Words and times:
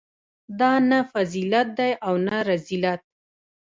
دا 0.59 0.73
نه 0.89 0.99
فضیلت 1.11 1.67
دی 1.77 1.91
او 2.05 2.13
نه 2.27 2.37
رذیلت. 2.49 3.01